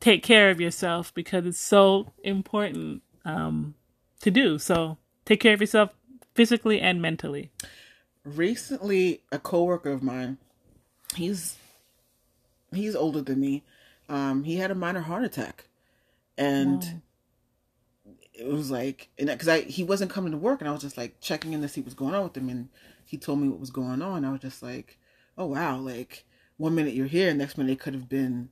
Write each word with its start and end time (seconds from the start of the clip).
take 0.00 0.22
care 0.22 0.50
of 0.50 0.60
yourself 0.60 1.12
because 1.14 1.46
it's 1.46 1.58
so 1.58 2.12
important 2.22 3.02
um, 3.24 3.74
to 4.20 4.30
do. 4.30 4.58
So 4.58 4.98
take 5.24 5.40
care 5.40 5.54
of 5.54 5.60
yourself 5.60 5.90
physically 6.34 6.80
and 6.80 7.02
mentally. 7.02 7.50
Recently, 8.24 9.22
a 9.32 9.38
coworker 9.38 9.90
of 9.90 10.02
mine, 10.02 10.38
he's 11.16 11.56
he's 12.72 12.94
older 12.94 13.22
than 13.22 13.40
me. 13.40 13.64
Um, 14.08 14.44
he 14.44 14.56
had 14.56 14.70
a 14.70 14.74
minor 14.74 15.00
heart 15.00 15.24
attack, 15.24 15.64
and 16.36 17.02
oh. 18.06 18.12
it 18.34 18.46
was 18.46 18.70
like, 18.70 19.08
and 19.18 19.28
because 19.28 19.48
I 19.48 19.60
he 19.60 19.82
wasn't 19.82 20.10
coming 20.10 20.32
to 20.32 20.38
work, 20.38 20.60
and 20.60 20.68
I 20.68 20.72
was 20.72 20.82
just 20.82 20.98
like 20.98 21.20
checking 21.20 21.54
in 21.54 21.62
to 21.62 21.68
see 21.68 21.80
what's 21.80 21.94
going 21.94 22.14
on 22.14 22.24
with 22.24 22.36
him, 22.36 22.48
and 22.50 22.68
he 23.04 23.16
told 23.16 23.40
me 23.40 23.48
what 23.48 23.60
was 23.60 23.70
going 23.70 24.02
on. 24.02 24.24
I 24.24 24.30
was 24.30 24.40
just 24.40 24.62
like, 24.62 24.98
oh 25.38 25.46
wow, 25.46 25.78
like 25.78 26.26
one 26.58 26.74
minute 26.74 26.94
you're 26.94 27.06
here, 27.06 27.32
next 27.32 27.56
minute 27.56 27.72
it 27.72 27.80
could 27.80 27.94
have 27.94 28.08
been 28.08 28.50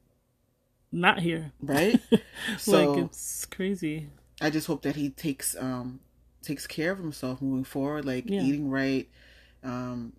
not 0.97 1.21
here, 1.21 1.53
right? 1.61 2.01
so 2.59 2.93
like 2.93 3.05
it's 3.05 3.47
crazy. 3.47 4.09
I 4.41 4.51
just 4.51 4.67
hope 4.67 4.83
that 4.83 4.97
he 4.97 5.11
takes 5.11 5.57
um 5.57 6.01
takes 6.43 6.67
care 6.67 6.93
of 6.93 6.99
himself 6.99 7.43
moving 7.43 7.65
forward, 7.65 8.05
like 8.05 8.29
yeah. 8.29 8.41
eating 8.41 8.71
right, 8.71 9.09
um, 9.63 10.13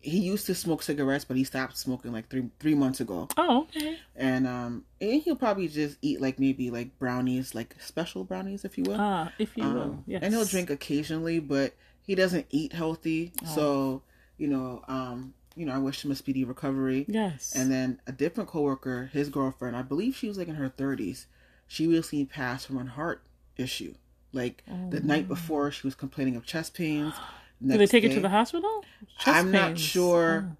he 0.00 0.18
used 0.18 0.46
to 0.46 0.54
smoke 0.54 0.82
cigarettes, 0.82 1.24
but 1.24 1.36
he 1.36 1.44
stopped 1.44 1.76
smoking 1.76 2.12
like 2.12 2.28
three 2.28 2.48
three 2.58 2.74
months 2.74 3.00
ago. 3.00 3.28
Oh, 3.36 3.62
okay. 3.62 3.98
And 4.16 4.46
um, 4.46 4.84
and 5.00 5.22
he'll 5.22 5.36
probably 5.36 5.68
just 5.68 5.98
eat 6.00 6.20
like 6.20 6.38
maybe 6.38 6.70
like 6.70 6.98
brownies, 6.98 7.54
like 7.54 7.76
special 7.80 8.24
brownies, 8.24 8.64
if 8.64 8.78
you 8.78 8.84
will. 8.84 8.96
Ah, 8.98 9.32
if 9.38 9.56
you 9.56 9.64
um, 9.64 9.74
will. 9.74 10.04
Yes. 10.06 10.22
And 10.22 10.32
he'll 10.32 10.46
drink 10.46 10.70
occasionally, 10.70 11.38
but 11.38 11.74
he 12.02 12.14
doesn't 12.14 12.46
eat 12.50 12.72
healthy. 12.72 13.32
Oh. 13.42 13.54
So 13.54 14.02
you 14.38 14.48
know, 14.48 14.82
um, 14.88 15.34
you 15.58 15.66
know, 15.66 15.74
I 15.74 15.78
wish 15.78 16.04
him 16.04 16.10
a 16.10 16.14
speedy 16.14 16.44
recovery. 16.44 17.04
Yes. 17.08 17.52
And 17.54 17.70
then 17.70 18.00
a 18.06 18.12
different 18.12 18.48
coworker, 18.48 19.10
his 19.12 19.28
girlfriend, 19.28 19.76
I 19.76 19.82
believe 19.82 20.16
she 20.16 20.28
was 20.28 20.38
like 20.38 20.48
in 20.48 20.54
her 20.54 20.68
thirties. 20.68 21.26
She 21.66 21.86
recently 21.86 22.24
passed 22.24 22.66
from 22.66 22.78
a 22.78 22.84
heart 22.84 23.22
issue. 23.56 23.94
Like 24.32 24.62
oh. 24.70 24.90
the 24.90 25.00
night 25.00 25.26
before, 25.26 25.70
she 25.70 25.86
was 25.86 25.94
complaining 25.94 26.36
of 26.36 26.46
chest 26.46 26.74
pains. 26.74 27.14
Did 27.66 27.80
they 27.80 27.86
take 27.86 28.04
day. 28.04 28.10
her 28.10 28.14
to 28.14 28.20
the 28.20 28.28
hospital? 28.28 28.84
Chest 29.18 29.36
I'm 29.36 29.50
pains. 29.50 29.52
not 29.52 29.78
sure 29.78 30.48
oh. 30.48 30.56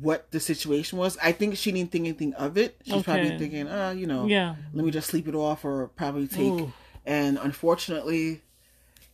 what 0.00 0.30
the 0.32 0.40
situation 0.40 0.98
was. 0.98 1.16
I 1.22 1.30
think 1.30 1.56
she 1.56 1.70
didn't 1.70 1.92
think 1.92 2.06
anything 2.06 2.34
of 2.34 2.58
it. 2.58 2.76
She's 2.84 2.94
okay. 2.94 3.02
probably 3.02 3.38
thinking, 3.38 3.68
uh, 3.68 3.90
you 3.90 4.06
know, 4.08 4.26
yeah, 4.26 4.56
let 4.74 4.84
me 4.84 4.90
just 4.90 5.08
sleep 5.08 5.28
it 5.28 5.34
off 5.36 5.64
or 5.64 5.88
probably 5.94 6.26
take. 6.26 6.40
Ooh. 6.40 6.72
And 7.06 7.38
unfortunately, 7.38 8.42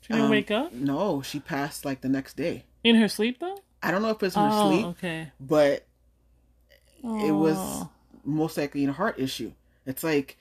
she 0.00 0.12
didn't 0.12 0.24
um, 0.24 0.30
wake 0.30 0.50
up. 0.50 0.72
No, 0.72 1.20
she 1.20 1.40
passed 1.40 1.84
like 1.84 2.00
the 2.00 2.08
next 2.08 2.36
day. 2.36 2.64
In 2.82 2.96
her 2.96 3.08
sleep, 3.08 3.38
though. 3.40 3.58
I 3.82 3.90
don't 3.90 4.02
know 4.02 4.10
if 4.10 4.22
it's 4.22 4.36
in 4.36 4.42
her 4.42 4.48
oh, 4.50 4.70
sleep. 4.70 4.86
Okay. 4.86 5.32
But 5.40 5.86
oh. 7.04 7.26
it 7.26 7.32
was 7.32 7.86
most 8.24 8.56
likely 8.56 8.84
a 8.84 8.92
heart 8.92 9.18
issue. 9.18 9.52
It's 9.86 10.02
like 10.02 10.36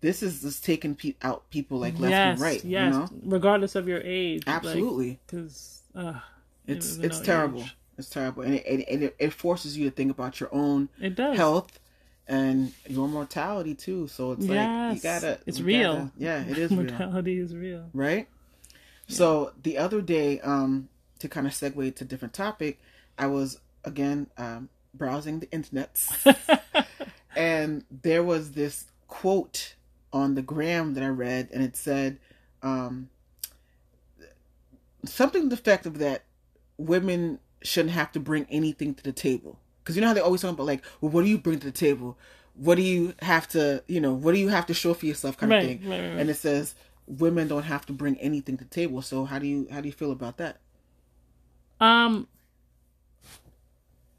this 0.00 0.22
is 0.22 0.42
just 0.42 0.64
taking 0.64 0.94
pe- 0.94 1.14
out 1.22 1.48
people 1.50 1.78
like 1.78 1.98
left 1.98 2.10
yes, 2.10 2.32
and 2.32 2.40
right. 2.40 2.64
Yes, 2.64 2.94
you 2.94 3.00
know? 3.00 3.08
regardless 3.24 3.74
of 3.74 3.88
your 3.88 4.00
age. 4.04 4.44
Absolutely. 4.46 5.18
Because 5.26 5.82
like, 5.94 6.16
uh, 6.16 6.18
it's 6.66 6.96
it's 6.98 7.20
terrible. 7.20 7.62
Age. 7.62 7.76
It's 7.96 8.10
terrible, 8.10 8.42
and 8.42 8.54
it, 8.54 8.64
and 8.66 9.02
it, 9.02 9.16
it 9.18 9.32
forces 9.32 9.76
you 9.76 9.90
to 9.90 9.90
think 9.90 10.12
about 10.12 10.38
your 10.38 10.48
own 10.52 10.88
it 11.00 11.16
does. 11.16 11.36
health 11.36 11.80
and 12.28 12.72
your 12.88 13.08
mortality 13.08 13.74
too. 13.74 14.06
So 14.06 14.32
it's 14.32 14.46
yes. 14.46 14.50
like 14.54 14.96
you 14.96 15.02
gotta. 15.02 15.40
It's 15.46 15.60
real. 15.60 15.94
Gotta, 15.94 16.10
yeah, 16.16 16.44
it 16.44 16.58
is. 16.58 16.70
mortality 16.70 17.36
real. 17.36 17.44
is 17.44 17.56
real. 17.56 17.90
Right. 17.92 18.28
Yeah. 19.08 19.16
So 19.16 19.52
the 19.62 19.78
other 19.78 20.00
day, 20.00 20.38
um, 20.40 20.88
to 21.18 21.28
kind 21.28 21.46
of 21.46 21.52
segue 21.52 21.94
to 21.96 22.04
different 22.04 22.34
topic, 22.34 22.78
I 23.18 23.26
was 23.26 23.60
again 23.84 24.28
um, 24.36 24.68
browsing 24.94 25.40
the 25.40 25.50
internet, 25.50 26.06
and 27.36 27.84
there 27.90 28.22
was 28.22 28.52
this 28.52 28.86
quote 29.06 29.74
on 30.12 30.34
the 30.34 30.42
gram 30.42 30.94
that 30.94 31.02
I 31.02 31.08
read, 31.08 31.48
and 31.52 31.62
it 31.62 31.76
said 31.76 32.18
um, 32.62 33.08
something 35.04 35.42
to 35.42 35.48
the 35.48 35.54
effect 35.54 35.86
of 35.86 35.98
that 35.98 36.22
women 36.76 37.38
shouldn't 37.62 37.94
have 37.94 38.12
to 38.12 38.20
bring 38.20 38.46
anything 38.50 38.94
to 38.94 39.02
the 39.02 39.12
table. 39.12 39.58
Because 39.82 39.96
you 39.96 40.02
know 40.02 40.08
how 40.08 40.14
they 40.14 40.20
always 40.20 40.42
talk 40.42 40.52
about 40.52 40.66
like, 40.66 40.84
well, 41.00 41.10
what 41.10 41.22
do 41.24 41.28
you 41.28 41.38
bring 41.38 41.58
to 41.58 41.66
the 41.66 41.72
table? 41.72 42.18
What 42.54 42.74
do 42.74 42.82
you 42.82 43.14
have 43.20 43.48
to, 43.48 43.82
you 43.86 44.00
know, 44.00 44.12
what 44.12 44.32
do 44.32 44.38
you 44.38 44.48
have 44.48 44.66
to 44.66 44.74
show 44.74 44.94
for 44.94 45.06
yourself, 45.06 45.36
kind 45.36 45.50
right, 45.50 45.62
of 45.62 45.68
thing. 45.68 45.88
Right, 45.88 46.00
right, 46.00 46.18
and 46.18 46.30
it 46.30 46.34
says 46.34 46.74
women 47.06 47.48
don't 47.48 47.62
have 47.62 47.86
to 47.86 47.92
bring 47.92 48.18
anything 48.18 48.56
to 48.58 48.64
the 48.64 48.70
table. 48.70 49.02
So 49.02 49.24
how 49.24 49.38
do 49.38 49.46
you 49.46 49.66
how 49.70 49.80
do 49.80 49.86
you 49.86 49.92
feel 49.92 50.12
about 50.12 50.36
that? 50.38 50.58
Um, 51.80 52.26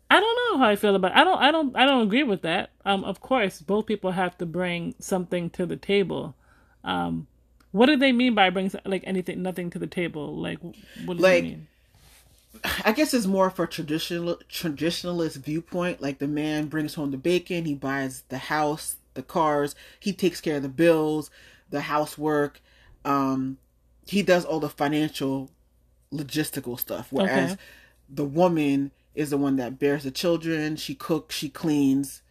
I 0.10 0.20
don't 0.20 0.36
know 0.52 0.58
how 0.60 0.70
I 0.70 0.76
feel 0.76 0.96
about. 0.96 1.12
It. 1.12 1.18
I 1.18 1.24
don't. 1.24 1.40
I 1.40 1.52
don't. 1.52 1.76
I 1.76 1.86
don't 1.86 2.04
agree 2.04 2.24
with 2.24 2.42
that. 2.42 2.72
Um, 2.86 3.04
of 3.04 3.22
course, 3.22 3.62
both 3.62 3.86
people 3.86 4.12
have 4.12 4.38
to 4.40 4.46
bring 4.46 4.96
something 5.00 5.50
to 5.52 5.66
the 5.66 5.78
table. 5.78 6.36
Um, 6.84 7.28
what 7.72 7.86
do 7.86 7.98
they 7.98 8.12
mean 8.12 8.34
by 8.34 8.50
bring 8.50 8.72
like 8.86 9.04
anything, 9.06 9.42
nothing 9.42 9.70
to 9.72 9.80
the 9.80 9.88
table? 9.88 10.36
Like, 10.36 10.60
what 11.06 11.18
does 11.18 11.20
like, 11.20 11.44
mean? 11.44 11.68
I 12.84 12.92
guess 12.92 13.14
it's 13.14 13.28
more 13.28 13.50
for 13.50 13.68
traditional 13.68 14.38
traditionalist 14.50 15.38
viewpoint. 15.38 16.02
Like 16.02 16.20
the 16.20 16.28
man 16.28 16.68
brings 16.68 16.96
home 16.96 17.12
the 17.12 17.18
bacon, 17.18 17.66
he 17.66 17.76
buys 17.76 18.24
the 18.30 18.38
house, 18.38 18.98
the 19.14 19.22
cars, 19.22 19.76
he 20.00 20.14
takes 20.14 20.42
care 20.42 20.58
of 20.58 20.64
the 20.64 20.70
bills, 20.70 21.30
the 21.70 21.82
housework. 21.82 22.62
Um, 23.06 23.58
he 24.06 24.24
does 24.24 24.46
all 24.46 24.60
the 24.60 24.70
financial, 24.70 25.52
logistical 26.14 26.80
stuff. 26.80 27.08
Whereas 27.12 27.54
okay. 27.54 27.62
the 28.10 28.26
woman 28.26 28.92
is 29.16 29.30
the 29.30 29.38
one 29.38 29.56
that 29.58 29.80
bears 29.80 30.04
the 30.04 30.12
children. 30.12 30.76
She 30.76 30.96
cooks, 30.96 31.36
she 31.36 31.50
cleans. 31.50 32.22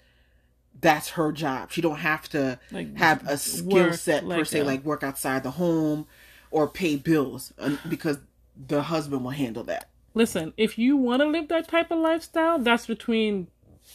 That's 0.81 1.11
her 1.11 1.33
job. 1.33 1.73
She 1.73 1.81
don't 1.81 1.99
have 1.99 2.29
to 2.31 2.59
like, 2.71 2.97
have 2.97 3.27
a 3.27 3.37
skill 3.37 3.93
set 3.93 4.25
like 4.25 4.39
per 4.39 4.45
se, 4.45 4.63
like 4.63 4.85
work 4.85 5.03
outside 5.03 5.43
the 5.43 5.53
home 5.53 6.07
or 6.51 6.69
pay 6.69 6.97
bills, 6.97 7.53
because 7.89 8.19
the 8.57 8.83
husband 8.83 9.25
will 9.25 9.33
handle 9.33 9.65
that. 9.65 9.89
Listen, 10.15 10.53
if 10.57 10.79
you 10.79 10.97
want 10.97 11.21
to 11.21 11.27
live 11.27 11.49
that 11.49 11.69
type 11.69 11.91
of 11.91 11.99
lifestyle, 11.99 12.59
that's 12.59 12.87
between 12.87 13.49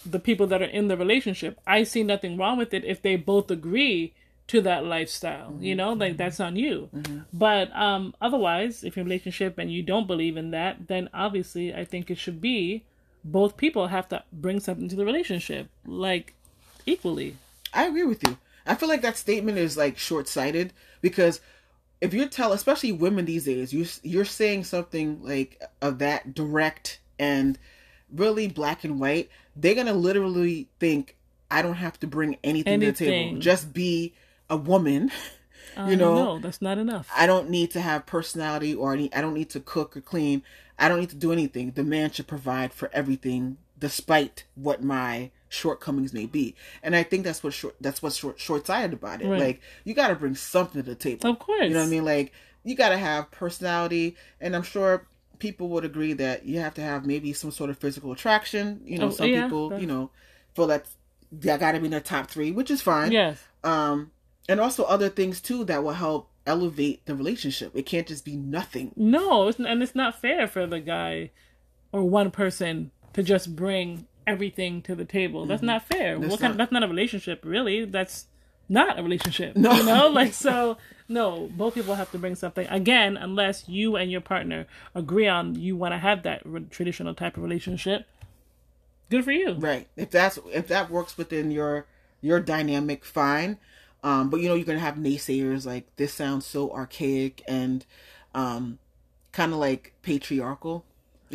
the 0.06 0.20
people 0.20 0.48
that 0.48 0.62
are 0.62 0.66
in 0.66 0.88
the 0.88 0.98
relationship. 0.98 1.60
I 1.66 1.84
see 1.84 2.04
nothing 2.04 2.38
wrong 2.38 2.58
with 2.58 2.74
it 2.74 2.84
if 2.86 3.02
they 3.02 3.16
both 3.16 3.50
agree 3.50 4.14
to 4.48 4.62
that 4.62 4.86
lifestyle. 4.86 5.52
Mm-hmm. 5.52 5.64
You 5.64 5.76
know, 5.76 5.94
like 5.94 6.18
that's 6.18 6.40
on 6.40 6.56
you. 6.56 6.90
Mm-hmm. 6.96 7.20
But 7.32 7.76
um 7.76 8.14
otherwise, 8.22 8.84
if 8.84 8.96
you're 8.96 9.02
in 9.02 9.08
a 9.08 9.10
relationship 9.10 9.58
and 9.58 9.72
you 9.72 9.84
don't 9.84 10.08
believe 10.08 10.38
in 10.38 10.52
that, 10.52 10.88
then 10.88 11.10
obviously 11.14 11.74
I 11.74 11.86
think 11.86 12.12
it 12.12 12.18
should 12.18 12.42
be 12.42 12.84
both 13.24 13.56
people 13.56 13.88
have 13.88 14.10
to 14.10 14.24
bring 14.34 14.60
something 14.60 14.90
to 14.90 14.96
the 14.96 15.06
relationship, 15.06 15.70
like 15.86 16.34
equally. 16.86 17.38
I 17.74 17.88
agree 17.88 18.04
with 18.04 18.22
you. 18.28 18.38
I 18.66 18.76
feel 18.76 18.90
like 18.90 19.02
that 19.02 19.18
statement 19.18 19.58
is 19.58 19.78
like 19.78 19.98
short 19.98 20.28
sighted 20.28 20.74
because 21.02 21.42
if 22.02 22.14
you 22.14 22.28
tell, 22.28 22.52
especially 22.52 22.92
women 22.92 23.26
these 23.26 23.46
days, 23.46 23.74
you 23.74 23.86
you're 24.04 24.26
saying 24.26 24.66
something 24.66 25.24
like 25.24 25.62
of 25.82 26.00
that 26.00 26.34
direct 26.34 27.00
and 27.18 27.58
really 28.14 28.48
black 28.48 28.84
and 28.84 29.00
white, 29.00 29.30
they're 29.56 29.76
gonna 29.76 29.94
literally 29.94 30.68
think 30.80 31.16
I 31.50 31.62
don't 31.62 31.76
have 31.76 32.00
to 32.02 32.08
bring 32.08 32.38
anything, 32.44 32.74
anything. 32.74 32.94
to 32.94 33.06
the 33.06 33.10
table. 33.10 33.40
Just 33.40 33.74
be 33.74 34.14
a 34.54 34.58
woman. 34.58 35.12
Uh, 35.76 35.88
you 35.90 35.96
know, 35.96 36.16
no, 36.16 36.40
that's 36.40 36.62
not 36.62 36.78
enough. 36.78 37.10
I 37.16 37.26
don't 37.26 37.50
need 37.50 37.72
to 37.72 37.82
have 37.82 38.06
personality, 38.06 38.76
or 38.76 38.94
any, 38.94 39.12
I 39.12 39.22
don't 39.22 39.34
need 39.34 39.50
to 39.52 39.60
cook 39.60 39.98
or 39.98 40.02
clean. 40.02 40.44
I 40.78 40.88
don't 40.88 41.00
need 41.00 41.10
to 41.10 41.16
do 41.16 41.32
anything. 41.32 41.72
The 41.72 41.84
man 41.84 42.12
should 42.12 42.28
provide 42.28 42.72
for 42.72 42.92
everything, 42.94 43.58
despite 43.80 44.44
what 44.54 44.84
my 44.84 45.32
shortcomings 45.50 46.14
may 46.14 46.28
be. 46.28 46.56
And 46.84 46.96
I 46.96 47.02
think 47.02 47.24
that's 47.24 47.44
what 47.44 47.54
short 47.54 47.76
that's 47.82 48.04
what's 48.04 48.18
short 48.18 48.40
short 48.40 48.68
sighted 48.68 48.94
about 48.94 49.22
it. 49.22 49.28
Right. 49.28 49.40
Like 49.40 49.62
you 49.84 49.96
got 49.96 50.10
to 50.10 50.16
bring 50.16 50.36
something 50.36 50.82
to 50.82 50.88
the 50.88 50.96
table. 50.96 51.28
Of 51.28 51.40
course, 51.40 51.64
you 51.64 51.72
know 51.72 51.80
what 51.80 51.88
I 51.88 51.90
mean. 51.90 52.06
Like 52.06 52.32
you 52.64 52.76
got 52.76 52.90
to 52.90 52.98
have 52.98 53.32
personality, 53.32 54.16
and 54.40 54.56
I'm 54.56 54.64
sure 54.64 55.08
people 55.40 55.70
would 55.70 55.86
agree 55.86 56.14
that 56.14 56.46
you 56.46 56.60
have 56.60 56.76
to 56.76 56.82
have 56.82 57.06
maybe 57.06 57.34
some 57.34 57.52
sort 57.52 57.70
of 57.72 57.80
physical 57.80 58.12
attraction. 58.12 58.82
You 58.86 59.00
know, 59.00 59.08
oh, 59.08 59.12
some 59.12 59.28
yeah, 59.28 59.44
people, 59.44 59.70
that's... 59.70 59.82
you 59.82 59.88
know, 59.88 60.12
feel 60.54 60.68
that 60.68 60.86
that 61.32 61.60
got 61.60 61.72
to 61.72 61.80
be 61.80 61.86
in 61.86 61.92
their 61.92 62.00
top 62.00 62.30
three, 62.30 62.52
which 62.52 62.70
is 62.70 62.82
fine. 62.82 63.12
Yes. 63.12 63.44
Um, 63.64 64.12
and 64.48 64.60
also 64.60 64.84
other 64.84 65.10
things 65.10 65.42
too 65.42 65.64
that 65.66 65.84
will 65.84 65.94
help 65.94 66.30
elevate 66.46 67.06
the 67.06 67.16
relationship. 67.16 67.72
It 67.76 67.86
can't 67.86 68.08
just 68.08 68.26
be 68.26 68.36
nothing. 68.36 68.92
No, 68.96 69.48
it's, 69.48 69.60
and 69.60 69.82
it's 69.82 69.96
not 69.96 70.20
fair 70.20 70.48
for 70.48 70.68
the 70.68 70.80
guy 70.80 71.32
or 71.92 72.04
one 72.04 72.32
person 72.32 72.92
to 73.14 73.24
just 73.24 73.56
bring 73.56 74.08
everything 74.28 74.82
to 74.84 74.96
the 74.96 75.06
table. 75.06 75.46
That's 75.46 75.60
mm-hmm. 75.60 75.68
not 75.68 75.88
fair. 75.88 76.20
That's, 76.20 76.32
what 76.32 76.40
kind, 76.40 76.54
not... 76.54 76.58
that's 76.58 76.72
not 76.72 76.84
a 76.84 76.88
relationship, 76.88 77.42
really. 77.44 77.86
That's 77.86 78.28
not 78.70 79.00
a 79.00 79.04
relationship. 79.04 79.56
No. 79.56 79.74
You 79.74 79.84
know, 79.86 80.08
like 80.14 80.34
so. 80.34 80.78
No, 81.10 81.50
both 81.56 81.76
people 81.76 81.96
have 81.96 82.12
to 82.12 82.18
bring 82.18 82.36
something 82.36 82.66
again, 82.68 83.18
unless 83.18 83.68
you 83.68 83.98
and 83.98 84.10
your 84.10 84.22
partner 84.22 84.66
agree 84.96 85.28
on 85.28 85.56
you 85.56 85.76
want 85.76 85.94
to 85.94 85.98
have 85.98 86.24
that 86.24 86.42
re- 86.46 86.66
traditional 86.70 87.14
type 87.14 87.36
of 87.38 87.44
relationship. 87.44 88.08
Good 89.10 89.26
for 89.26 89.32
you. 89.32 89.54
Right. 89.54 89.88
If 89.96 90.12
that's 90.12 90.40
if 90.52 90.68
that 90.70 90.90
works 90.90 91.18
within 91.18 91.52
your 91.52 91.86
your 92.22 92.40
dynamic, 92.40 93.04
fine. 93.04 93.58
Um, 94.04 94.30
but 94.30 94.42
you 94.42 94.50
know, 94.50 94.56
you're 94.56 94.66
gonna 94.66 94.80
have 94.80 94.96
naysayers 94.96 95.66
like 95.66 95.86
this 95.96 96.14
sounds 96.14 96.46
so 96.46 96.72
archaic 96.72 97.42
and 97.48 97.86
um, 98.36 98.80
kind 99.32 99.54
of 99.54 99.60
like 99.60 99.94
patriarchal. 100.02 100.84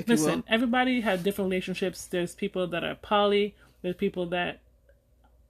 Listen, 0.06 0.44
everybody 0.48 1.00
has 1.00 1.22
different 1.22 1.50
relationships. 1.50 2.06
There's 2.06 2.34
people 2.34 2.66
that 2.68 2.84
are 2.84 2.94
poly. 2.94 3.54
There's 3.82 3.96
people 3.96 4.26
that 4.26 4.60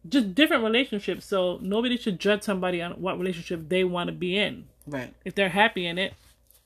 just 0.09 0.35
different 0.35 0.63
relationships. 0.65 1.27
So 1.27 1.59
nobody 1.61 1.97
should 1.99 2.19
judge 2.19 2.43
somebody 2.45 2.81
on 2.81 2.93
what 2.93 3.19
relationship 3.19 3.69
they 3.69 3.85
want 3.85 4.09
to 4.09 4.13
be 4.13 4.39
in. 4.39 4.67
Right. 4.87 5.13
If 5.25 5.35
they're 5.35 5.51
happy 5.51 5.87
in 5.87 5.99
it, 5.99 6.15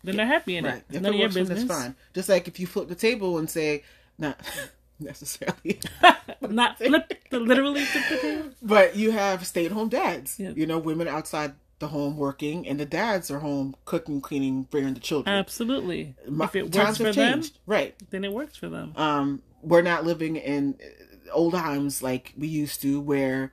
then 0.05 0.17
they're 0.17 0.27
happy 0.27 0.57
in 0.57 0.65
Right. 0.65 0.75
it. 0.77 0.85
If 0.91 1.03
none 1.03 1.13
it 1.13 1.17
of 1.17 1.21
your 1.21 1.29
business. 1.31 1.63
it's 1.63 1.73
fine. 1.73 1.97
Just 2.15 2.29
like 2.29 2.47
if 2.47 2.61
you 2.61 2.67
flip 2.69 2.89
the 2.89 2.95
table 2.95 3.39
and 3.39 3.51
say, 3.51 3.83
not 4.19 4.39
necessarily, 5.01 5.81
Not 6.41 6.79
flip 6.79 7.13
literally 7.41 7.85
the 7.85 8.53
but 8.63 8.97
you 8.97 9.11
have 9.13 9.47
stay-at-home 9.47 9.89
dads. 9.89 10.39
Yeah. 10.39 10.51
You 10.55 10.67
know, 10.67 10.79
women 10.79 11.09
outside 11.09 11.55
the 11.79 11.89
home 11.89 12.17
working, 12.17 12.67
and 12.69 12.79
the 12.79 12.87
dads 12.87 13.31
are 13.31 13.41
home 13.41 13.75
cooking, 13.85 14.21
cleaning, 14.21 14.63
bringing 14.71 14.95
the 14.95 15.01
children. 15.01 15.35
Absolutely. 15.35 16.15
My- 16.29 16.45
if 16.45 16.55
it 16.57 16.63
works 16.65 16.77
times 16.77 16.99
for 16.99 17.05
have 17.07 17.15
them. 17.17 17.43
Right. 17.67 17.95
then 18.11 18.25
it 18.25 18.33
works 18.33 18.57
for 18.57 18.69
them. 18.69 18.93
um, 18.97 19.43
we're 19.63 19.83
not 19.83 20.05
living 20.05 20.37
in 20.37 20.77
old 21.33 21.53
times 21.55 22.03
like 22.03 22.35
we 22.37 22.49
used 22.49 22.83
to 22.83 23.01
where 23.01 23.53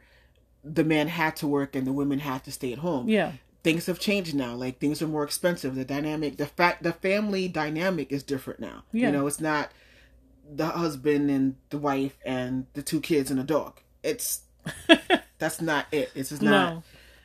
the 0.63 0.83
men 0.83 1.07
had 1.07 1.35
to 1.37 1.47
work 1.47 1.75
and 1.75 1.85
the 1.87 1.93
women 1.93 2.19
had 2.19 2.43
to 2.43 2.51
stay 2.51 2.73
at 2.73 2.79
home. 2.79 3.07
yeah. 3.09 3.33
Things 3.61 3.87
have 3.87 3.99
changed 3.99 4.33
now. 4.35 4.55
Like 4.55 4.79
things 4.79 5.01
are 5.01 5.07
more 5.07 5.23
expensive. 5.23 5.75
The 5.75 5.83
dynamic, 5.85 6.37
the 6.37 6.45
fact, 6.45 6.81
the 6.81 6.93
family 6.93 7.47
dynamic 7.49 8.09
is 8.11 8.23
different 8.23 8.59
now. 8.61 8.83
Yeah. 8.93 9.07
You 9.07 9.11
know, 9.11 9.27
it's 9.27 9.41
not 9.41 9.69
the 10.51 10.67
husband 10.67 11.29
and 11.29 11.55
the 11.69 11.77
wife 11.77 12.17
and 12.25 12.65
the 12.73 12.81
two 12.81 12.99
kids 13.01 13.29
and 13.31 13.39
a 13.39 13.43
dog. 13.43 13.79
It's 14.03 14.41
that's 15.37 15.61
not 15.61 15.85
it. 15.91 16.11
It's 16.15 16.29
just 16.29 16.41
not 16.41 16.73
No. 16.73 16.83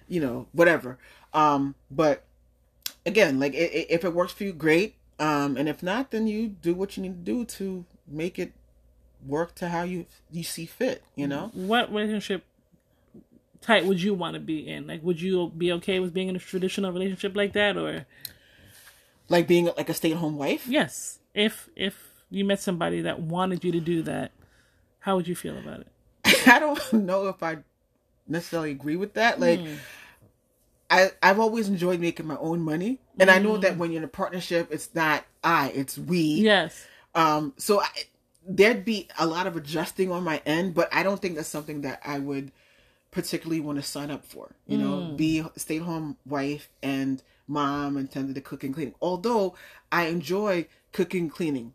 you 0.08 0.20
know 0.20 0.46
whatever. 0.52 0.98
Um, 1.32 1.74
but 1.90 2.24
again, 3.06 3.40
like 3.40 3.54
i 3.54 3.58
i 3.58 3.86
if 3.90 4.04
it 4.04 4.12
works 4.14 4.32
for 4.32 4.44
you, 4.44 4.52
great. 4.52 4.96
Um, 5.18 5.56
and 5.56 5.68
if 5.68 5.82
not, 5.82 6.10
then 6.10 6.26
you 6.26 6.48
do 6.48 6.74
what 6.74 6.96
you 6.96 7.02
need 7.02 7.24
to 7.24 7.32
do 7.32 7.44
to 7.44 7.84
make 8.08 8.38
it 8.38 8.52
work 9.26 9.54
to 9.56 9.68
how 9.68 9.82
you 9.84 10.06
you 10.30 10.42
see 10.42 10.66
fit. 10.66 11.02
You 11.16 11.26
know, 11.26 11.50
What 11.54 11.90
relationship 11.92 12.44
type 13.60 13.84
would 13.84 14.02
you 14.02 14.12
want 14.14 14.34
to 14.34 14.40
be 14.40 14.68
in? 14.68 14.86
Like, 14.86 15.02
would 15.02 15.20
you 15.20 15.50
be 15.56 15.72
okay 15.72 15.98
with 16.00 16.12
being 16.12 16.28
in 16.28 16.36
a 16.36 16.40
traditional 16.40 16.92
relationship 16.92 17.34
like 17.36 17.52
that, 17.54 17.76
or 17.76 18.06
like 19.28 19.46
being 19.48 19.66
like 19.76 19.88
a 19.88 19.94
stay 19.94 20.12
at 20.12 20.18
home 20.18 20.36
wife. 20.36 20.66
yes, 20.68 21.18
if 21.34 21.68
if 21.76 22.10
you 22.34 22.44
met 22.44 22.60
somebody 22.60 23.00
that 23.02 23.20
wanted 23.20 23.64
you 23.64 23.72
to 23.72 23.80
do 23.80 24.02
that, 24.02 24.32
how 25.00 25.16
would 25.16 25.28
you 25.28 25.34
feel 25.36 25.56
about 25.58 25.80
it? 25.80 25.86
I 26.48 26.58
don't 26.58 26.92
know 26.92 27.28
if 27.28 27.42
I 27.42 27.58
necessarily 28.26 28.70
agree 28.70 28.96
with 28.96 29.14
that. 29.14 29.40
Like, 29.40 29.60
Hmm. 29.60 29.74
I 30.90 31.10
I've 31.22 31.40
always 31.40 31.68
enjoyed 31.68 31.98
making 32.00 32.26
my 32.26 32.36
own 32.36 32.60
money, 32.60 32.98
and 33.18 33.30
I 33.30 33.38
know 33.38 33.56
that 33.56 33.78
when 33.78 33.90
you're 33.90 34.00
in 34.02 34.04
a 34.04 34.08
partnership, 34.08 34.68
it's 34.70 34.94
not 34.94 35.24
I, 35.42 35.70
it's 35.70 35.96
we. 35.96 36.18
Yes. 36.18 36.86
Um, 37.14 37.54
so 37.56 37.80
I, 37.80 37.86
there'd 38.46 38.84
be 38.84 39.08
a 39.18 39.26
lot 39.26 39.46
of 39.46 39.56
adjusting 39.56 40.12
on 40.12 40.22
my 40.24 40.42
end, 40.44 40.74
but 40.74 40.92
I 40.92 41.02
don't 41.02 41.20
think 41.20 41.36
that's 41.36 41.48
something 41.48 41.80
that 41.82 42.00
I 42.04 42.18
would 42.18 42.52
particularly 43.10 43.60
want 43.60 43.78
to 43.78 43.82
sign 43.82 44.10
up 44.10 44.24
for. 44.26 44.50
You 44.66 44.76
know, 44.78 44.98
Mm. 45.00 45.16
be 45.16 45.38
a 45.38 45.50
stay 45.58 45.76
at 45.78 45.82
home 45.82 46.16
wife 46.26 46.68
and 46.82 47.22
mom 47.48 47.96
and 47.96 48.10
tend 48.10 48.28
to 48.28 48.34
the 48.34 48.40
cooking 48.40 48.72
cleaning. 48.72 48.94
Although 49.00 49.54
I 49.90 50.06
enjoy 50.06 50.66
cooking 50.92 51.28
cleaning. 51.30 51.72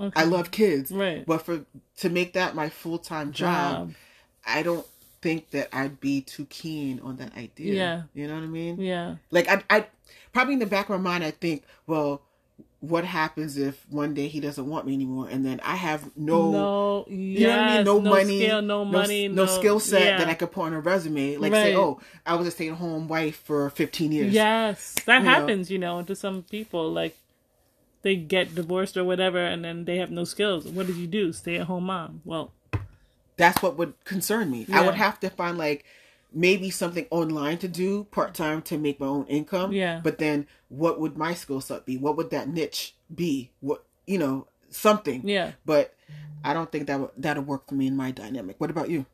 Okay. 0.00 0.20
I 0.20 0.24
love 0.24 0.50
kids. 0.50 0.90
Right. 0.90 1.24
But 1.26 1.42
for 1.42 1.64
to 1.98 2.08
make 2.08 2.32
that 2.32 2.54
my 2.54 2.68
full 2.68 2.98
time 2.98 3.32
job, 3.32 3.88
Job. 3.88 3.94
I 4.46 4.62
don't 4.62 4.86
think 5.20 5.50
that 5.50 5.68
I'd 5.72 6.00
be 6.00 6.22
too 6.22 6.46
keen 6.46 7.00
on 7.00 7.16
that 7.16 7.36
idea. 7.36 7.74
Yeah. 7.74 8.02
You 8.14 8.26
know 8.26 8.34
what 8.34 8.44
I 8.44 8.46
mean? 8.46 8.80
Yeah. 8.80 9.16
Like 9.30 9.48
I 9.48 9.62
I 9.68 9.86
probably 10.32 10.54
in 10.54 10.60
the 10.60 10.66
back 10.66 10.88
of 10.88 11.00
my 11.00 11.10
mind 11.10 11.24
I 11.24 11.30
think, 11.30 11.64
well, 11.86 12.22
what 12.80 13.04
happens 13.04 13.58
if 13.58 13.84
one 13.90 14.14
day 14.14 14.26
he 14.28 14.40
doesn't 14.40 14.66
want 14.66 14.86
me 14.86 14.94
anymore 14.94 15.28
and 15.30 15.44
then 15.44 15.60
I 15.62 15.76
have 15.76 16.10
no 16.16 16.50
No. 16.50 17.04
you 17.08 17.46
know 17.46 17.50
what 17.52 17.60
I 17.60 17.76
mean? 17.76 17.84
No, 17.84 18.00
money, 18.00 18.40
skill, 18.40 18.62
no 18.62 18.84
money, 18.86 19.28
no, 19.28 19.44
skill 19.44 19.78
set 19.80 20.02
yeah. 20.02 20.18
that 20.18 20.28
I 20.28 20.34
could 20.34 20.50
put 20.50 20.62
on 20.62 20.72
a 20.72 20.80
resume. 20.80 21.36
Like 21.36 21.52
say, 21.52 21.76
oh, 21.76 22.00
I 22.24 22.36
was 22.36 22.46
a 22.46 22.50
stay 22.50 22.70
at 22.70 22.76
home 22.76 23.06
wife 23.06 23.36
for 23.44 23.68
15 23.68 24.12
years. 24.12 24.32
Yes, 24.32 24.94
that 25.04 25.18
You 25.18 25.24
know. 25.24 25.30
happens, 25.30 25.70
you 25.70 25.78
know, 25.78 26.00
to 26.02 26.16
some 26.16 26.42
people. 26.44 26.90
Like 26.90 27.18
they 28.02 28.16
get 28.16 28.54
divorced 28.54 28.96
or 28.96 29.04
whatever, 29.04 29.38
and 29.44 29.64
then 29.64 29.84
they 29.84 29.98
have 29.98 30.10
no 30.10 30.24
skills. 30.24 30.66
What 30.66 30.86
did 30.86 30.96
you 30.96 31.06
do? 31.06 31.32
Stay 31.32 31.56
at 31.56 31.66
home 31.66 31.84
mom. 31.84 32.22
Well, 32.24 32.52
That's 33.36 33.62
what 33.62 33.76
would 33.78 33.94
concern 34.04 34.50
me. 34.50 34.66
I 34.72 34.84
would 34.84 34.94
have 34.94 35.18
to 35.20 35.30
find 35.30 35.56
like 35.58 35.84
maybe 36.32 36.70
something 36.70 37.06
online 37.10 37.58
to 37.58 37.68
do 37.68 38.04
part 38.04 38.34
time 38.34 38.62
to 38.62 38.78
make 38.78 39.00
my 39.00 39.06
own 39.06 39.26
income. 39.26 39.72
Yeah. 39.72 40.00
But 40.02 40.18
then 40.18 40.46
what 40.68 41.00
would 41.00 41.16
my 41.16 41.34
skill 41.34 41.60
set 41.60 41.84
be? 41.86 41.96
What 41.96 42.16
would 42.16 42.30
that 42.30 42.48
niche 42.48 42.94
be? 43.14 43.50
What 43.60 43.84
you 44.06 44.18
know, 44.18 44.46
something. 44.70 45.26
yeah. 45.28 45.52
But 45.64 45.94
I 46.44 46.52
don't 46.54 46.70
think 46.70 46.86
that 46.86 47.00
would 47.00 47.10
that'll 47.16 47.42
work 47.44 47.68
for 47.68 47.74
me 47.74 47.86
in 47.86 47.96
my 47.96 48.10
dynamic. 48.10 48.56
What 48.58 48.70
about 48.70 48.90
you? 48.90 49.06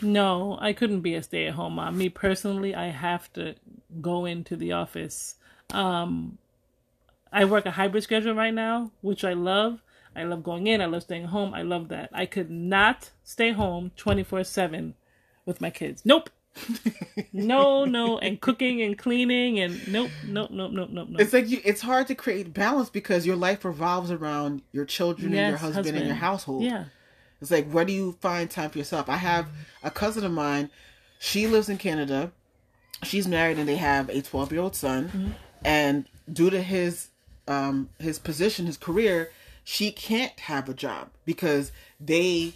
No, 0.00 0.56
I 0.60 0.72
couldn't 0.72 1.00
be 1.00 1.14
a 1.14 1.22
stay 1.22 1.46
at 1.46 1.54
home 1.54 1.74
mom. 1.74 1.98
Me 1.98 2.08
personally, 2.08 2.74
I 2.74 2.86
have 2.86 3.32
to 3.32 3.56
go 4.00 4.24
into 4.26 4.54
the 4.56 4.72
office. 4.72 5.34
Um, 5.70 6.38
I 7.32 7.44
work 7.44 7.66
a 7.66 7.70
hybrid 7.72 8.02
schedule 8.02 8.34
right 8.34 8.54
now, 8.54 8.90
which 9.00 9.24
I 9.24 9.32
love. 9.32 9.82
I 10.16 10.24
love 10.24 10.42
going 10.42 10.66
in. 10.66 10.80
I 10.80 10.86
love 10.86 11.02
staying 11.02 11.26
home. 11.26 11.54
I 11.54 11.62
love 11.62 11.88
that. 11.88 12.10
I 12.12 12.26
could 12.26 12.50
not 12.50 13.10
stay 13.22 13.52
home 13.52 13.92
24 13.96 14.44
7 14.44 14.94
with 15.44 15.60
my 15.60 15.70
kids. 15.70 16.02
Nope. 16.04 16.30
no, 17.32 17.84
no. 17.84 18.18
And 18.18 18.40
cooking 18.40 18.82
and 18.82 18.98
cleaning 18.98 19.60
and 19.60 19.86
nope, 19.86 20.10
nope, 20.26 20.50
nope, 20.50 20.72
nope, 20.72 20.90
nope, 20.90 21.08
nope. 21.10 21.20
It's 21.20 21.32
like 21.32 21.48
you 21.48 21.60
it's 21.64 21.80
hard 21.80 22.08
to 22.08 22.14
create 22.14 22.52
balance 22.52 22.90
because 22.90 23.26
your 23.26 23.36
life 23.36 23.64
revolves 23.64 24.10
around 24.10 24.62
your 24.72 24.84
children 24.84 25.26
and 25.26 25.34
your 25.34 25.50
Yes, 25.50 25.60
husband, 25.60 25.96
and 25.96 26.06
your 26.06 26.16
household. 26.16 26.64
Yeah. 26.64 26.84
It's 27.40 27.50
like, 27.50 27.70
where 27.70 27.84
do 27.84 27.92
you 27.92 28.16
find 28.20 28.50
time 28.50 28.70
for 28.70 28.78
yourself? 28.78 29.08
I 29.08 29.16
have 29.16 29.48
a 29.82 29.90
cousin 29.90 30.24
of 30.24 30.32
mine. 30.32 30.70
She 31.20 31.46
lives 31.46 31.68
in 31.68 31.78
Canada. 31.78 32.32
She's 33.04 33.28
married 33.28 33.58
and 33.58 33.68
they 33.68 33.76
have 33.76 34.08
a 34.08 34.22
12 34.22 34.52
year 34.52 34.60
old 34.60 34.74
son. 34.74 35.04
Mm-hmm. 35.08 35.30
And 35.64 36.06
due 36.32 36.50
to 36.50 36.60
his 36.60 37.07
um, 37.48 37.88
his 37.98 38.18
position, 38.18 38.66
his 38.66 38.76
career, 38.76 39.30
she 39.64 39.90
can't 39.90 40.38
have 40.40 40.68
a 40.68 40.74
job 40.74 41.08
because 41.24 41.72
they 42.00 42.52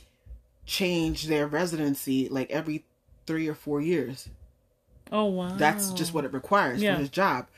change 0.67 1.27
their 1.27 1.47
residency 1.47 2.29
like 2.29 2.51
every 2.51 2.85
three 3.27 3.49
or 3.49 3.55
four 3.55 3.81
years. 3.81 4.29
Oh 5.11 5.27
wow. 5.27 5.57
That's 5.57 5.93
just 5.93 6.15
what 6.15 6.25
it 6.25 6.33
requires 6.33 6.81
Yeah. 6.83 6.95
for 6.95 7.01
his 7.01 7.11
job. 7.11 7.49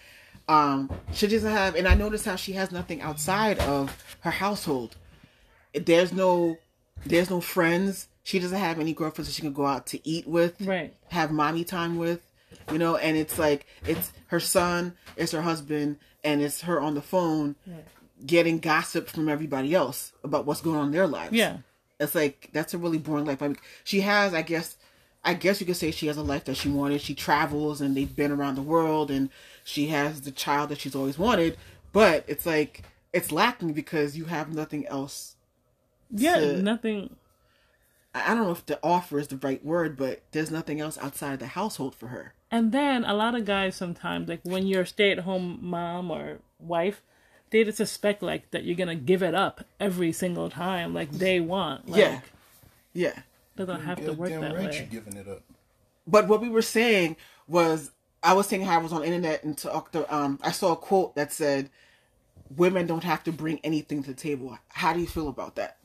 Um, 0.48 0.90
she 1.12 1.26
doesn't 1.26 1.50
have, 1.50 1.74
and 1.74 1.88
I 1.88 1.94
noticed 1.94 2.24
how 2.24 2.36
she 2.36 2.52
has 2.52 2.70
nothing 2.70 3.00
outside 3.00 3.58
of 3.60 4.16
her 4.20 4.30
household. 4.30 4.96
There's 5.72 6.12
no, 6.12 6.58
there's 7.06 7.30
no 7.30 7.40
friends. 7.40 8.08
She 8.24 8.38
doesn't 8.38 8.58
have 8.58 8.78
any 8.78 8.92
girlfriends 8.92 9.28
that 9.28 9.34
she 9.34 9.42
can 9.42 9.52
go 9.52 9.66
out 9.66 9.86
to 9.88 10.06
eat 10.06 10.26
with, 10.26 10.60
right. 10.60 10.94
have 11.10 11.30
mommy 11.30 11.64
time 11.64 11.96
with, 11.96 12.30
you 12.72 12.78
know. 12.78 12.96
And 12.96 13.16
it's 13.16 13.38
like 13.38 13.66
it's 13.86 14.12
her 14.28 14.40
son, 14.40 14.94
it's 15.16 15.32
her 15.32 15.42
husband, 15.42 15.98
and 16.22 16.40
it's 16.42 16.62
her 16.62 16.80
on 16.80 16.94
the 16.94 17.02
phone, 17.02 17.56
getting 18.24 18.58
gossip 18.58 19.08
from 19.08 19.28
everybody 19.28 19.74
else 19.74 20.12
about 20.22 20.46
what's 20.46 20.60
going 20.60 20.76
on 20.76 20.86
in 20.86 20.92
their 20.92 21.06
lives. 21.06 21.32
Yeah. 21.32 21.58
It's 22.00 22.14
like 22.14 22.50
that's 22.52 22.74
a 22.74 22.78
really 22.78 22.98
boring 22.98 23.24
life. 23.24 23.42
I 23.42 23.48
mean, 23.48 23.56
she 23.84 24.00
has, 24.00 24.34
I 24.34 24.42
guess, 24.42 24.76
I 25.24 25.34
guess 25.34 25.60
you 25.60 25.66
could 25.66 25.76
say 25.76 25.90
she 25.90 26.08
has 26.08 26.16
a 26.16 26.22
life 26.22 26.44
that 26.44 26.56
she 26.56 26.68
wanted. 26.68 27.00
She 27.00 27.14
travels 27.14 27.80
and 27.80 27.96
they've 27.96 28.14
been 28.14 28.32
around 28.32 28.56
the 28.56 28.62
world, 28.62 29.10
and 29.10 29.30
she 29.62 29.86
has 29.88 30.22
the 30.22 30.30
child 30.32 30.68
that 30.70 30.80
she's 30.80 30.94
always 30.94 31.18
wanted. 31.18 31.56
But 31.92 32.24
it's 32.26 32.44
like 32.46 32.82
it's 33.12 33.30
lacking 33.30 33.72
because 33.74 34.16
you 34.16 34.24
have 34.24 34.52
nothing 34.52 34.86
else. 34.88 35.36
Yeah. 36.10 36.40
to- 36.40 36.62
Nothing. 36.62 37.14
I 38.14 38.32
I 38.32 38.34
don't 38.34 38.44
know 38.44 38.52
if 38.52 38.64
the 38.64 38.78
offer 38.82 39.18
is 39.18 39.28
the 39.28 39.36
right 39.36 39.64
word, 39.64 39.96
but 39.96 40.22
there's 40.32 40.50
nothing 40.50 40.80
else 40.80 40.96
outside 40.98 41.40
the 41.40 41.48
household 41.48 41.94
for 41.94 42.08
her. 42.08 42.34
And 42.50 42.70
then 42.72 43.04
a 43.04 43.14
lot 43.14 43.34
of 43.34 43.44
guys 43.44 43.74
sometimes, 43.74 44.28
like 44.28 44.40
when 44.44 44.66
you're 44.66 44.82
a 44.82 44.86
stay 44.86 45.10
at 45.10 45.20
home 45.20 45.58
mom 45.60 46.10
or 46.10 46.38
wife, 46.60 47.02
they 47.50 47.64
just 47.64 47.78
suspect 47.78 48.22
like 48.22 48.50
that 48.52 48.64
you're 48.64 48.76
gonna 48.76 48.94
give 48.94 49.22
it 49.22 49.34
up 49.34 49.64
every 49.80 50.12
single 50.12 50.48
time, 50.50 50.94
like 50.94 51.10
they 51.10 51.40
want. 51.40 51.88
Like, 51.88 52.00
Yeah. 52.00 52.20
Yeah. 52.92 53.22
doesn't 53.56 53.82
have 53.82 53.98
to 54.04 54.12
work 54.12 54.30
Goddamn 54.30 54.40
that 54.40 54.54
right 54.54 54.70
way. 54.70 54.76
you're 54.76 55.02
giving 55.02 55.16
it 55.16 55.28
up. 55.28 55.42
But 56.06 56.28
what 56.28 56.40
we 56.40 56.48
were 56.48 56.62
saying 56.62 57.16
was, 57.48 57.90
I 58.22 58.34
was 58.34 58.46
saying 58.46 58.62
how 58.62 58.74
I 58.74 58.82
was 58.82 58.92
on 58.92 59.00
the 59.00 59.06
internet 59.06 59.44
and 59.44 59.56
talked 59.56 59.92
to, 59.92 60.14
um, 60.14 60.38
I 60.42 60.50
saw 60.50 60.72
a 60.72 60.76
quote 60.76 61.14
that 61.14 61.32
said, 61.32 61.70
"Women 62.56 62.86
don't 62.86 63.04
have 63.04 63.24
to 63.24 63.32
bring 63.32 63.58
anything 63.64 64.02
to 64.04 64.10
the 64.10 64.16
table." 64.16 64.58
How 64.68 64.92
do 64.92 65.00
you 65.00 65.06
feel 65.06 65.28
about 65.28 65.56
that? 65.56 65.78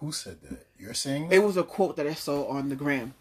Who 0.00 0.12
said 0.12 0.38
that? 0.42 0.66
You're 0.78 0.94
saying 0.94 1.28
that? 1.28 1.34
It 1.36 1.38
was 1.44 1.56
a 1.56 1.62
quote 1.64 1.96
that 1.96 2.06
I 2.06 2.14
saw 2.14 2.46
on 2.48 2.68
the 2.68 2.76
gram. 2.76 3.14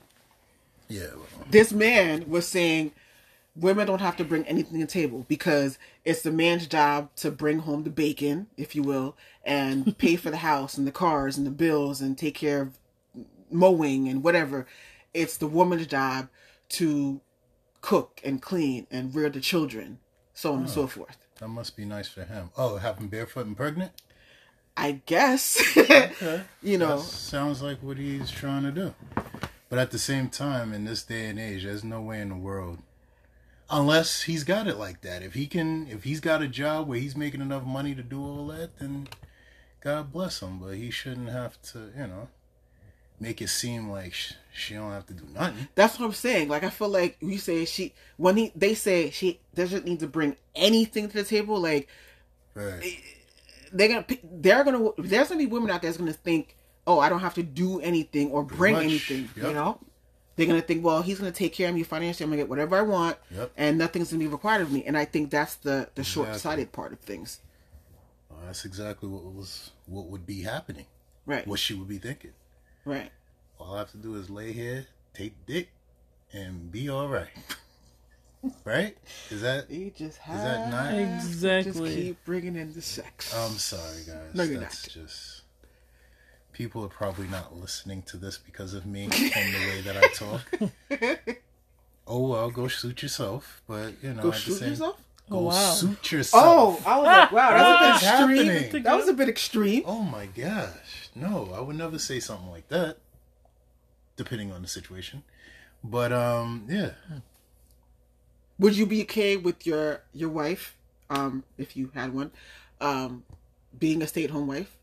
yeah. 0.87 1.07
Well, 1.15 1.47
This 1.49 1.71
man 1.71 2.29
was 2.29 2.47
saying, 2.47 2.91
"Women 3.55 3.87
don't 3.87 4.01
have 4.01 4.15
to 4.17 4.23
bring 4.23 4.45
anything 4.45 4.79
to 4.79 4.85
the 4.85 4.91
table 4.91 5.25
because 5.27 5.79
it's 6.05 6.21
the 6.21 6.31
man's 6.31 6.67
job 6.67 7.09
to 7.17 7.31
bring 7.31 7.59
home 7.59 7.83
the 7.83 7.89
bacon, 7.89 8.47
if 8.57 8.75
you 8.75 8.83
will, 8.83 9.15
and 9.43 9.97
pay 9.99 10.15
for 10.15 10.29
the 10.29 10.37
house 10.37 10.77
and 10.77 10.85
the 10.85 10.91
cars 10.91 11.37
and 11.37 11.47
the 11.47 11.51
bills 11.51 11.99
and 12.01 12.17
take 12.17 12.35
care 12.35 12.61
of 12.61 12.77
mowing 13.51 14.07
and 14.07 14.23
whatever. 14.23 14.67
It's 15.13 15.37
the 15.37 15.47
woman's 15.47 15.87
job 15.87 16.29
to 16.69 17.21
cook 17.81 18.21
and 18.23 18.41
clean 18.41 18.85
and 18.91 19.15
rear 19.15 19.29
the 19.29 19.39
children, 19.41 19.99
so 20.33 20.51
on 20.53 20.59
and 20.59 20.67
oh, 20.67 20.71
so 20.71 20.87
forth. 20.87 21.17
that 21.39 21.47
must 21.47 21.75
be 21.75 21.85
nice 21.85 22.07
for 22.07 22.23
him. 22.23 22.51
Oh, 22.57 22.77
have 22.77 22.97
him 22.99 23.07
barefoot 23.07 23.45
and 23.47 23.57
pregnant? 23.57 23.93
I 24.77 25.01
guess. 25.07 25.59
Okay. 25.75 26.11
you 26.61 26.77
know. 26.77 26.97
That 26.97 27.03
sounds 27.05 27.61
like 27.61 27.79
what 27.81 27.97
he's 27.97 28.29
trying 28.29 28.63
to 28.63 28.71
do. 28.71 28.93
But 29.69 29.79
at 29.79 29.91
the 29.91 29.99
same 29.99 30.29
time, 30.29 30.71
in 30.71 30.85
this 30.85 31.03
day 31.03 31.25
and 31.25 31.39
age, 31.39 31.63
there's 31.63 31.83
no 31.83 31.99
way 32.01 32.21
in 32.21 32.29
the 32.29 32.35
world, 32.35 32.77
unless 33.69 34.21
he's 34.21 34.43
got 34.45 34.67
it 34.67 34.77
like 34.77 35.01
that. 35.01 35.23
If 35.23 35.33
he 35.33 35.47
can, 35.47 35.87
if 35.87 36.03
he's 36.03 36.21
got 36.21 36.41
a 36.41 36.47
job 36.47 36.87
where 36.87 36.99
he's 36.99 37.17
making 37.17 37.41
enough 37.41 37.65
money 37.65 37.93
to 37.95 38.03
do 38.03 38.23
all 38.23 38.47
that, 38.47 38.77
then 38.79 39.09
God 39.81 40.13
bless 40.13 40.41
him. 40.41 40.59
But 40.59 40.75
he 40.75 40.89
shouldn't 40.91 41.29
have 41.29 41.61
to, 41.73 41.91
you 41.97 42.07
know, 42.07 42.29
make 43.19 43.41
it 43.41 43.49
seem 43.49 43.89
like 43.89 44.13
sh- 44.13 44.33
she 44.53 44.75
don't 44.75 44.91
have 44.91 45.07
to 45.07 45.13
do 45.13 45.25
nothing. 45.33 45.67
That's 45.75 45.99
what 45.99 46.05
I'm 46.05 46.13
saying. 46.13 46.47
Like 46.47 46.63
I 46.63 46.69
feel 46.69 46.89
like 46.89 47.17
you 47.19 47.37
say 47.39 47.65
she 47.65 47.93
when 48.15 48.37
he 48.37 48.51
they 48.55 48.73
say 48.73 49.09
she 49.09 49.39
doesn't 49.53 49.85
need 49.85 49.99
to 49.99 50.07
bring 50.07 50.37
anything 50.55 51.09
to 51.09 51.17
the 51.17 51.23
table. 51.23 51.59
Like 51.59 51.89
Right. 52.53 52.83
Eh, 52.83 53.16
they're 53.73 53.87
gonna 53.87 54.05
they're 54.23 54.63
gonna 54.63 54.89
there's 54.97 55.29
gonna 55.29 55.39
be 55.39 55.45
women 55.45 55.69
out 55.71 55.81
there 55.81 55.89
that's 55.91 55.97
gonna 55.97 56.13
think, 56.13 56.55
oh, 56.85 56.99
I 56.99 57.09
don't 57.09 57.19
have 57.21 57.33
to 57.35 57.43
do 57.43 57.79
anything 57.81 58.31
or 58.31 58.43
bring 58.43 58.73
much. 58.75 58.83
anything. 58.83 59.29
You 59.35 59.53
know, 59.53 59.79
they're 60.35 60.47
gonna 60.47 60.61
think, 60.61 60.83
well, 60.83 61.01
he's 61.01 61.19
gonna 61.19 61.31
take 61.31 61.53
care 61.53 61.69
of 61.69 61.75
me 61.75 61.83
financially. 61.83 62.23
I'm 62.23 62.29
gonna 62.31 62.41
get 62.43 62.49
whatever 62.49 62.77
I 62.77 62.81
want, 62.81 63.17
Yep. 63.31 63.51
and 63.57 63.77
nothing's 63.77 64.11
gonna 64.11 64.19
be 64.23 64.27
required 64.27 64.61
of 64.61 64.71
me. 64.71 64.83
And 64.85 64.97
I 64.97 65.05
think 65.05 65.31
that's 65.31 65.55
the 65.55 65.89
the 65.95 66.03
short 66.03 66.35
sighted 66.35 66.71
part 66.71 66.93
of 66.93 66.99
things. 66.99 67.39
Well, 68.29 68.39
that's 68.45 68.65
exactly 68.65 69.09
what 69.09 69.23
was 69.23 69.71
what 69.85 70.07
would 70.07 70.25
be 70.25 70.41
happening. 70.43 70.85
Right. 71.25 71.45
What 71.47 71.59
she 71.59 71.73
would 71.73 71.87
be 71.89 71.97
thinking. 71.97 72.31
Right. 72.85 73.11
All 73.59 73.75
I 73.75 73.79
have 73.79 73.91
to 73.91 73.97
do 73.97 74.15
is 74.15 74.29
lay 74.29 74.51
here, 74.53 74.85
take 75.13 75.45
dick, 75.45 75.69
and 76.31 76.71
be 76.71 76.87
all 76.89 77.07
right. 77.07 77.27
right? 78.65 78.97
Is 79.29 79.41
that? 79.41 79.69
You 79.71 79.91
just 79.95 80.17
have 80.19 80.37
that 80.43 80.69
not- 80.69 80.91
to 80.91 81.05
just 81.05 81.27
Exactly. 81.27 81.95
keep 81.95 82.25
bringing 82.25 82.55
in 82.55 82.73
the 82.73 82.81
sex. 82.81 83.33
I'm 83.35 83.57
sorry, 83.57 84.03
guys. 84.05 84.33
No, 84.33 84.43
you're 84.43 84.59
That's 84.59 84.87
not. 84.87 85.05
just. 85.05 85.41
People 86.53 86.83
are 86.83 86.89
probably 86.89 87.27
not 87.27 87.55
listening 87.55 88.01
to 88.03 88.17
this 88.17 88.37
because 88.37 88.73
of 88.73 88.85
me 88.85 89.03
and 89.05 89.11
the 89.11 89.59
way 89.69 89.81
that 89.81 89.97
I 89.97 90.07
talk. 90.09 91.29
oh 92.07 92.27
well, 92.29 92.49
go 92.49 92.67
suit 92.67 93.01
yourself. 93.03 93.61
But 93.67 93.93
you 94.01 94.13
know, 94.13 94.23
Go 94.23 94.27
at 94.29 94.33
the 94.35 94.39
shoot 94.39 94.53
same, 94.59 94.69
yourself. 94.69 94.97
Go 95.29 95.37
Oh, 95.39 95.41
wow. 95.43 95.71
suit 95.73 96.11
yourself. 96.11 96.43
Oh, 96.45 96.89
I 96.89 96.97
was 96.97 97.05
like, 97.05 97.31
wow, 97.33 97.49
that 97.51 97.91
was 97.93 98.01
a 98.01 98.07
bit 98.07 98.39
extreme. 98.39 98.47
happening? 98.63 98.83
That 98.83 98.95
was 98.95 99.07
a 99.09 99.13
bit 99.13 99.27
extreme. 99.29 99.83
Oh 99.85 100.01
my 100.01 100.25
gosh. 100.27 101.09
No, 101.15 101.51
I 101.53 101.59
would 101.59 101.75
never 101.75 101.99
say 101.99 102.19
something 102.21 102.49
like 102.49 102.69
that. 102.69 102.97
Depending 104.15 104.51
on 104.53 104.61
the 104.61 104.67
situation. 104.69 105.23
But 105.83 106.11
um 106.13 106.65
yeah. 106.69 106.91
Would 108.59 108.75
you 108.75 108.85
be 108.85 109.03
okay 109.03 109.37
with 109.37 109.65
your 109.65 110.01
your 110.13 110.29
wife, 110.29 110.75
um, 111.09 111.43
if 111.57 111.75
you 111.77 111.91
had 111.93 112.13
one, 112.13 112.31
um, 112.81 113.23
being 113.77 114.01
a 114.01 114.07
stay 114.07 114.23
at 114.23 114.31
home 114.31 114.47
wife? 114.47 114.77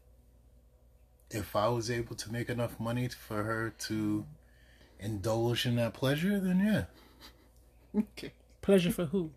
If 1.30 1.56
I 1.56 1.68
was 1.68 1.90
able 1.90 2.14
to 2.16 2.32
make 2.32 2.48
enough 2.48 2.78
money 2.78 3.08
for 3.08 3.42
her 3.42 3.70
to 3.88 4.24
indulge 5.00 5.66
in 5.66 5.76
that 5.76 5.94
pleasure, 5.94 6.38
then 6.38 6.60
yeah. 6.60 8.00
Okay. 8.00 8.32
Pleasure 8.62 8.92
for 8.92 9.06
who? 9.06 9.30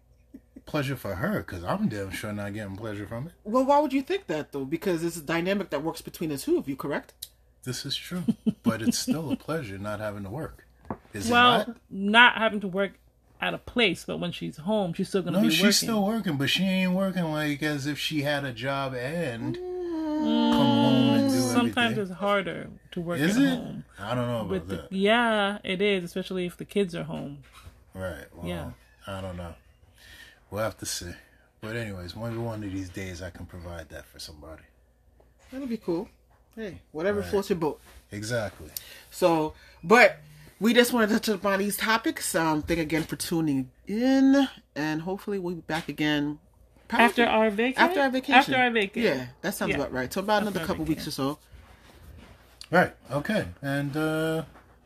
Pleasure 0.65 0.96
for 0.96 1.15
her, 1.15 1.39
because 1.39 1.63
I'm 1.63 1.88
damn 1.88 2.12
sure 2.12 2.34
not 2.34 2.53
getting 2.53 2.75
pleasure 2.75 3.08
from 3.08 3.27
it. 3.27 3.34
Well, 3.44 3.65
why 3.65 3.79
would 3.79 3.94
you 3.94 4.01
think 4.01 4.27
that 4.27 4.51
though? 4.51 4.65
Because 4.65 5.03
it's 5.03 5.17
a 5.17 5.22
dynamic 5.22 5.70
that 5.72 5.82
works 5.84 6.01
between 6.01 6.29
the 6.29 6.38
two 6.38 6.58
of 6.58 6.67
you, 6.67 6.75
correct? 6.75 7.13
This 7.63 7.86
is 7.86 7.96
true. 7.96 8.24
but 8.63 8.82
it's 8.82 8.98
still 9.00 9.32
a 9.32 9.36
pleasure 9.36 9.77
not 9.77 10.00
having 10.00 10.24
to 10.24 10.29
work. 10.29 10.65
Is 11.13 11.29
Well, 11.29 11.62
it 11.62 11.67
not? 11.67 11.77
not 11.89 12.38
having 12.38 12.60
to 12.62 12.67
work 12.67 12.94
at 13.39 13.53
a 13.53 13.58
place, 13.58 14.03
but 14.06 14.17
when 14.20 14.32
she's 14.32 14.58
home, 14.58 14.94
she's 14.94 15.10
still 15.10 15.22
gonna 15.22 15.38
No, 15.38 15.44
be 15.44 15.50
she's 15.51 15.62
working. 15.62 15.72
still 15.74 16.06
working, 16.06 16.38
but 16.38 16.50
she 16.50 16.63
ain't 16.63 16.94
working 16.94 17.24
like 17.25 17.62
as 17.63 17.86
if 17.86 17.98
she 18.00 18.22
had 18.24 18.44
a 18.46 18.51
job 18.53 18.94
and 18.96 19.56
mm. 19.56 19.60
come 19.60 20.65
home 20.65 21.10
and 21.15 21.29
do 21.32 21.39
Sometimes 21.39 21.77
everything. 21.94 22.01
it's 22.12 22.20
harder 22.20 22.70
to 22.91 23.01
work 23.01 23.20
Is 23.20 23.38
at 23.38 23.44
it? 23.44 23.50
home. 23.50 23.86
I 24.00 24.15
don't 24.15 24.27
know 24.27 24.38
about 24.39 24.50
With 24.50 24.67
the, 24.67 24.75
that. 24.77 24.91
yeah, 24.91 25.60
it 25.63 25.82
is, 25.82 26.03
especially 26.03 26.46
if 26.46 26.58
the 26.58 26.65
kids 26.65 26.96
are 26.96 27.03
home. 27.03 27.39
Right. 27.94 28.25
Well, 28.36 28.48
Yeah. 28.48 28.72
I 29.06 29.22
don't 29.22 29.38
know. 29.38 29.53
We'll 30.51 30.63
have 30.63 30.77
to 30.79 30.86
see. 30.86 31.12
But 31.62 31.75
anyways, 31.75 32.15
maybe 32.15 32.38
one 32.38 32.63
of 32.63 32.72
these 32.72 32.89
days 32.89 33.22
I 33.22 33.29
can 33.29 33.46
provide 33.46 33.89
that 33.89 34.06
for 34.06 34.20
somebody. 34.20 34.63
That'd 35.51 35.70
be 35.70 35.77
cool. 35.77 36.10
Hey, 36.56 36.82
whatever 36.91 37.20
Right. 37.22 37.29
floats 37.29 37.50
your 37.50 37.60
boat. 37.60 37.79
Exactly. 38.12 38.70
So, 39.12 39.53
but 39.84 40.17
we 40.59 40.73
just 40.73 40.93
wanted 40.93 41.09
to 41.09 41.19
touch 41.19 41.35
upon 41.35 41.59
these 41.59 41.77
topics. 41.77 42.33
Um, 42.35 42.61
thank 42.61 42.79
again 42.79 43.03
for 43.03 43.15
tuning 43.15 43.69
in, 43.87 44.47
and 44.75 45.01
hopefully 45.01 45.39
we'll 45.39 45.55
be 45.55 45.61
back 45.61 45.89
again 45.89 46.39
probably 46.87 47.05
After 47.05 47.25
our 47.25 47.49
vacation? 47.49 47.81
after 47.83 47.99
our 48.01 48.09
vacation. 48.09 48.33
After 48.35 48.55
our 48.55 48.71
vacation. 48.71 49.17
Yeah, 49.19 49.25
that 49.41 49.53
sounds 49.55 49.69
Yeah. 49.71 49.75
about 49.77 49.91
right. 49.91 50.11
So 50.11 50.21
about 50.21 50.41
another 50.41 50.65
couple 50.65 50.85
weeks 50.85 51.07
or 51.07 51.11
so. 51.11 51.39
Right. 52.71 52.93
Okay. 53.11 53.45
And 53.61 53.95
uh 53.95 54.43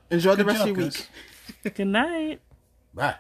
Enjoy 0.10 0.36
the 0.36 0.44
rest 0.46 0.60
job, 0.60 0.70
of 0.70 0.78
your 0.78 0.86
guys. 0.88 1.08
week. 1.64 1.74
Good 1.76 1.88
night. 1.88 2.42
bye. 2.94 3.16